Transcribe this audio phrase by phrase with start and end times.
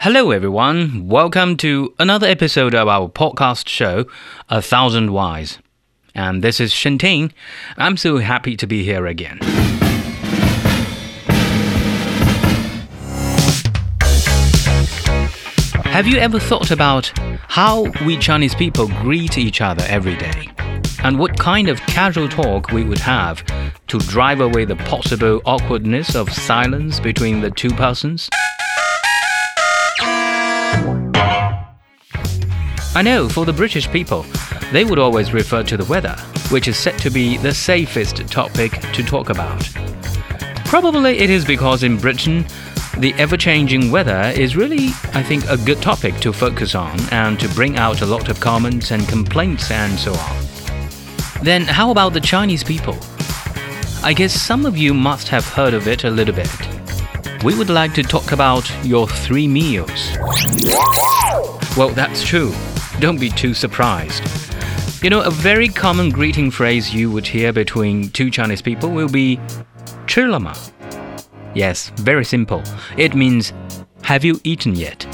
[0.00, 1.08] Hello, everyone.
[1.08, 4.04] Welcome to another episode of our podcast show,
[4.48, 5.58] A Thousand Whys.
[6.14, 7.32] And this is Shenting.
[7.76, 9.38] I'm so happy to be here again.
[15.84, 17.12] Have you ever thought about
[17.48, 20.48] how we Chinese people greet each other every day?
[21.02, 23.44] And what kind of casual talk we would have
[23.88, 28.28] to drive away the possible awkwardness of silence between the two persons?
[32.96, 34.24] I know for the British people,
[34.70, 36.14] they would always refer to the weather,
[36.50, 39.68] which is said to be the safest topic to talk about.
[40.66, 42.46] Probably it is because in Britain,
[42.98, 47.38] the ever changing weather is really, I think, a good topic to focus on and
[47.40, 50.46] to bring out a lot of comments and complaints and so on.
[51.42, 52.96] Then, how about the Chinese people?
[54.04, 56.48] I guess some of you must have heard of it a little bit.
[57.42, 60.16] We would like to talk about your three meals.
[61.76, 62.54] Well, that's true
[62.99, 64.23] Don't be too surprised.
[65.03, 69.07] You know, a very common greeting phrase you would hear between two Chinese people will
[69.07, 69.39] be
[70.05, 70.53] 吃了吗?
[71.55, 72.61] Yes, very simple.
[72.97, 73.53] It means,
[74.03, 75.05] have you eaten yet?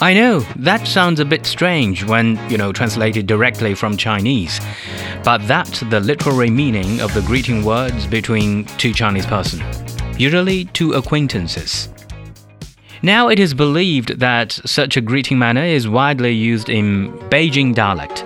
[0.00, 4.60] I know, that sounds a bit strange when, you know, translated directly from Chinese.
[5.22, 9.62] But that's the literary meaning of the greeting words between two Chinese persons,
[10.18, 11.88] usually two acquaintances.
[13.03, 18.25] Now it is believed that such a greeting manner is widely used in Beijing dialect.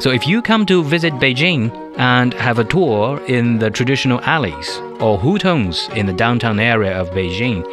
[0.00, 4.78] So if you come to visit Beijing and have a tour in the traditional alleys
[5.00, 7.64] or hutongs in the downtown area of Beijing,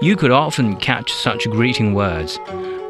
[0.00, 2.38] you could often catch such greeting words,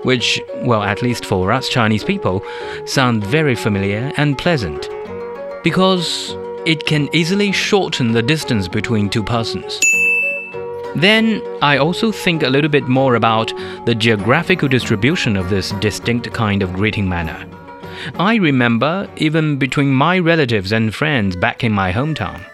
[0.04, 2.44] which, well, at least for us Chinese people,
[2.84, 4.88] sound very familiar and pleasant.
[5.64, 9.80] Because it can easily shorten the distance between two persons.
[10.94, 13.52] Then I also think a little bit more about
[13.84, 17.46] the geographical distribution of this distinct kind of greeting manner.
[18.18, 22.44] I remember even between my relatives and friends back in my hometown,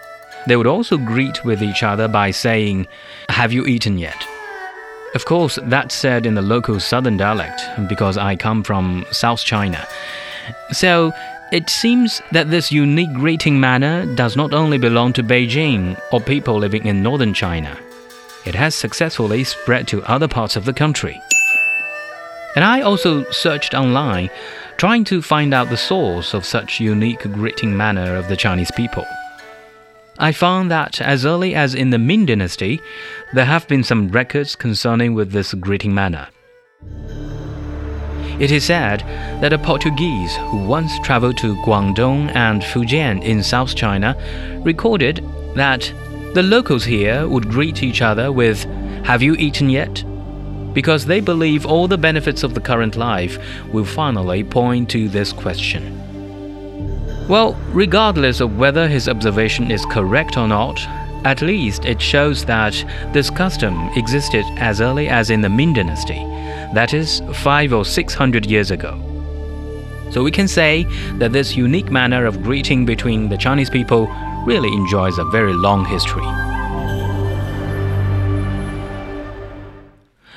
[0.47, 2.87] they would also greet with each other by saying,
[3.29, 4.27] Have you eaten yet?
[5.15, 9.87] Of course, that's said in the local southern dialect because I come from South China.
[10.71, 11.11] So,
[11.51, 16.57] it seems that this unique greeting manner does not only belong to Beijing or people
[16.57, 17.77] living in northern China
[18.45, 21.19] it has successfully spread to other parts of the country.
[22.55, 24.29] And I also searched online,
[24.77, 29.05] trying to find out the source of such unique greeting manner of the Chinese people.
[30.19, 32.79] I found that as early as in the Ming Dynasty,
[33.33, 36.27] there have been some records concerning with this greeting manner.
[38.39, 39.01] It is said
[39.41, 44.15] that a Portuguese who once traveled to Guangdong and Fujian in South China
[44.63, 45.23] recorded
[45.55, 45.91] that
[46.33, 48.63] the locals here would greet each other with,
[49.05, 50.03] Have you eaten yet?
[50.73, 53.37] Because they believe all the benefits of the current life
[53.71, 55.99] will finally point to this question.
[57.27, 60.79] Well, regardless of whether his observation is correct or not,
[61.23, 62.83] at least it shows that
[63.13, 66.25] this custom existed as early as in the Ming Dynasty,
[66.73, 68.99] that is, five or six hundred years ago.
[70.09, 70.83] So we can say
[71.19, 74.07] that this unique manner of greeting between the Chinese people
[74.45, 76.25] really enjoys a very long history.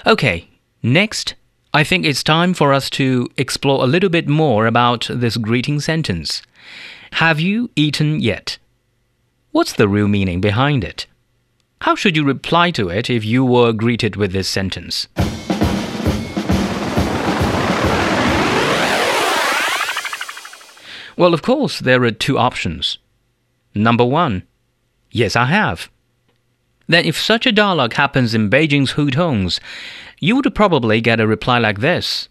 [0.07, 0.49] Okay,
[0.83, 1.35] next,
[1.75, 5.81] I think it's time for us to explore a little bit more about this greeting
[5.81, 6.43] sentence.
[7.13, 8.59] Have you eaten yet?
[9.51, 11.07] What's the real meaning behind it?
[11.81, 15.09] How should you reply to it if you were greeted with this sentence?
[21.17, 22.99] Well, of course, there are two options.
[23.76, 24.44] Number one,
[25.12, 25.90] yes, I have.
[26.88, 29.60] Then, if such a dialogue happens in Beijing's hutongs,
[30.20, 32.28] you would probably get a reply like this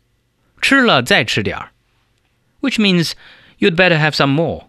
[0.61, 1.71] 吃了再吃点儿,
[2.61, 3.15] which means
[3.59, 4.67] you'd better have some more.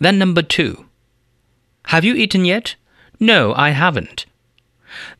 [0.00, 0.86] Then, number two,
[1.88, 2.76] have you eaten yet?
[3.20, 4.24] No, I haven't.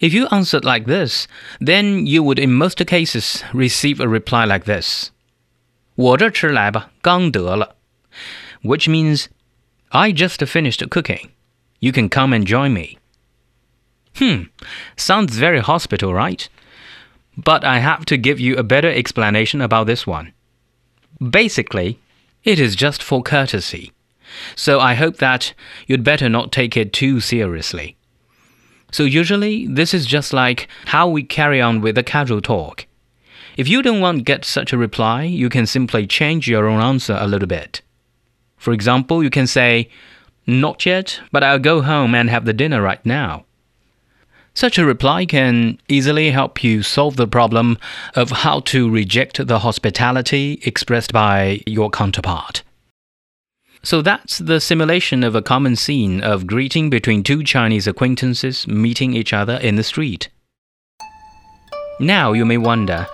[0.01, 1.27] If you answered like this,
[1.61, 5.11] then you would in most cases receive a reply like this
[5.97, 7.77] 我这吃来吧，刚得了,
[8.63, 9.27] which means
[9.92, 11.32] I just finished cooking.
[11.80, 13.00] You can come and join me.
[14.16, 14.44] Hmm,
[14.96, 16.48] sounds very hospital, right?
[17.36, 20.34] But I have to give you a better explanation about this one.
[21.20, 22.00] Basically,
[22.44, 23.92] it is just for courtesy.
[24.56, 25.54] So I hope that
[25.88, 27.98] you'd better not take it too seriously.
[28.92, 32.86] So usually, this is just like how we carry on with a casual talk.
[33.58, 36.80] If you don't want to get such a reply, you can simply change your own
[36.80, 37.82] answer a little bit.
[38.60, 39.90] For example, you can say,
[40.46, 43.46] Not yet, but I'll go home and have the dinner right now.
[44.54, 47.78] Such a reply can easily help you solve the problem
[48.16, 52.64] of how to reject the hospitality expressed by your counterpart.
[53.82, 59.14] So that's the simulation of a common scene of greeting between two Chinese acquaintances meeting
[59.14, 60.28] each other in the street.
[62.02, 63.08] Now you may wonder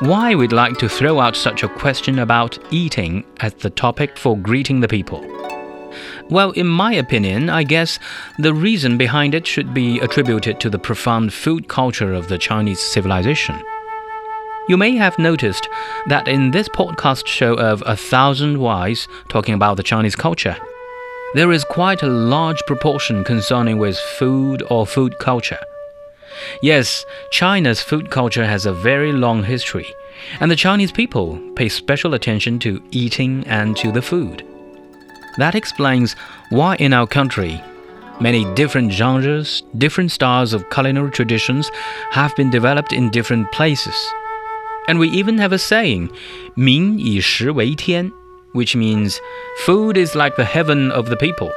[0.00, 4.36] why we'd like to throw out such a question about eating as the topic for
[4.36, 5.22] greeting the people.
[6.30, 7.98] Well, in my opinion, I guess
[8.38, 12.80] the reason behind it should be attributed to the profound food culture of the Chinese
[12.80, 13.60] civilization.
[14.68, 15.68] You may have noticed
[16.06, 20.56] that in this podcast show of A Thousand Whys talking about the Chinese culture,
[21.34, 25.58] there is quite a large proportion concerning with food or food culture.
[26.61, 29.87] Yes, China's food culture has a very long history,
[30.39, 34.43] and the Chinese people pay special attention to eating and to the food.
[35.37, 36.15] That explains
[36.49, 37.61] why in our country,
[38.19, 41.69] many different genres, different styles of culinary traditions
[42.11, 43.95] have been developed in different places.
[44.87, 46.09] And we even have a saying,
[46.55, 48.11] 民以食为天,
[48.53, 49.19] which means
[49.65, 51.51] food is like the heaven of the people,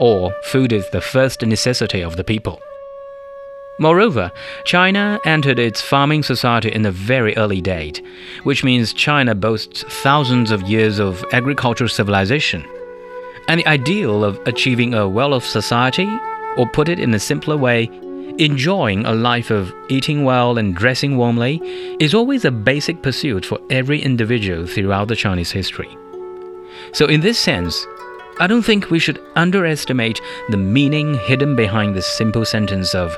[0.00, 2.58] or food is the first necessity of the people.
[3.77, 4.31] Moreover,
[4.63, 8.01] China entered its farming society in a very early date,
[8.43, 12.63] which means China boasts thousands of years of agricultural civilization.
[13.49, 16.07] And the ideal of achieving a well off society,
[16.55, 17.89] or put it in a simpler way,
[18.37, 21.59] enjoying a life of eating well and dressing warmly,
[21.99, 25.97] is always a basic pursuit for every individual throughout the Chinese history.
[26.93, 27.85] So, in this sense,
[28.39, 33.15] I don't think we should underestimate the meaning hidden behind this simple sentence of,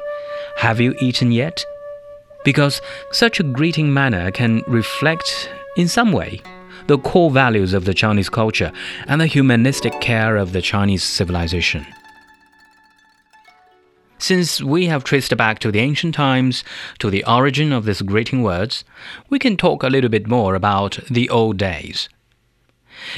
[0.58, 1.64] Have you eaten yet?
[2.44, 2.82] Because
[3.12, 6.42] such a greeting manner can reflect, in some way,
[6.88, 8.72] the core values of the Chinese culture
[9.08, 11.86] and the humanistic care of the Chinese civilization.
[14.18, 16.64] Since we have traced back to the ancient times,
[16.98, 18.84] to the origin of these greeting words,
[19.30, 22.10] we can talk a little bit more about the old days.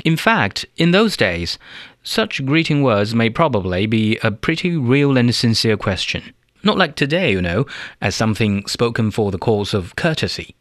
[0.03, 1.57] In fact, in those days,
[2.03, 6.33] such greeting words may probably be a pretty real and sincere question.
[6.63, 7.65] Not like today, you know,
[8.01, 10.55] as something spoken for the cause of courtesy.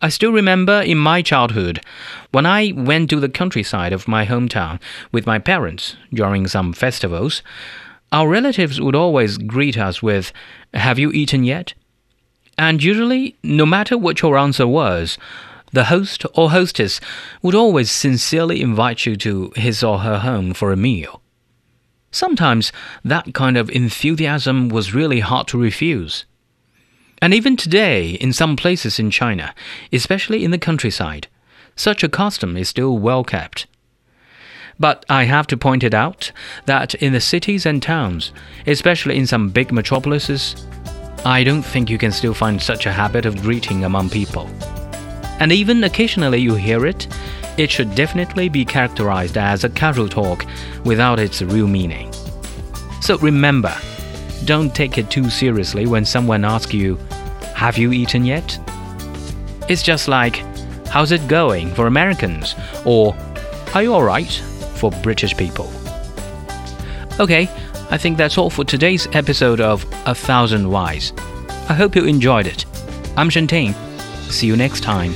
[0.00, 1.80] I still remember in my childhood
[2.30, 4.80] when I went to the countryside of my hometown
[5.10, 7.42] with my parents during some festivals,
[8.12, 10.32] our relatives would always greet us with,
[10.72, 11.74] Have you eaten yet?
[12.56, 15.18] And usually, no matter what your answer was,
[15.72, 17.00] the host or hostess
[17.42, 21.20] would always sincerely invite you to his or her home for a meal.
[22.10, 22.72] Sometimes
[23.04, 26.24] that kind of enthusiasm was really hard to refuse.
[27.20, 29.54] And even today, in some places in China,
[29.92, 31.26] especially in the countryside,
[31.74, 33.66] such a custom is still well kept.
[34.78, 36.30] But I have to point it out
[36.66, 38.32] that in the cities and towns,
[38.66, 40.66] especially in some big metropolises,
[41.24, 44.48] I don't think you can still find such a habit of greeting among people.
[45.40, 47.08] And even occasionally you hear it,
[47.58, 50.46] it should definitely be characterized as a casual talk
[50.84, 52.12] without its real meaning.
[53.00, 53.76] So remember,
[54.44, 56.96] don't take it too seriously when someone asks you,
[57.54, 58.58] Have you eaten yet?
[59.68, 60.36] It's just like,
[60.86, 62.54] How's it going for Americans?
[62.84, 63.16] Or,
[63.74, 64.32] Are you alright
[64.76, 65.70] for British people?
[67.20, 67.48] Okay,
[67.90, 71.12] I think that's all for today's episode of A Thousand Whys.
[71.68, 72.64] I hope you enjoyed it.
[73.16, 73.74] I'm Shantain.
[74.30, 75.12] See you next time.